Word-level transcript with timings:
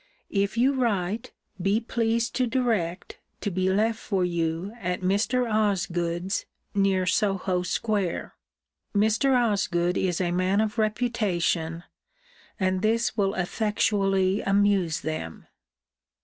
If 0.31 0.57
you 0.57 0.73
write, 0.73 1.31
be 1.61 1.79
pleased 1.79 2.33
to 2.37 2.47
direct, 2.47 3.19
to 3.41 3.51
be 3.51 3.69
left 3.69 3.99
for 3.99 4.25
you, 4.25 4.73
at 4.79 5.01
Mr. 5.01 5.47
Osgood's, 5.47 6.47
near 6.73 7.05
Soho 7.05 7.61
square. 7.61 8.33
Mr. 8.95 9.37
Osgood 9.39 9.97
is 9.97 10.19
a 10.19 10.31
man 10.31 10.59
of 10.59 10.79
reputation: 10.79 11.83
and 12.59 12.81
this 12.81 13.15
will 13.15 13.35
effectually 13.35 14.41
amuse 14.41 15.01
them. 15.01 15.45